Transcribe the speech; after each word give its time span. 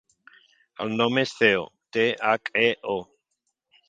El 0.85 0.93
nom 1.01 1.19
és 1.23 1.33
Theo: 1.41 1.67
te, 1.97 2.05
hac, 2.31 2.51
e, 2.63 2.67
o. 2.95 2.99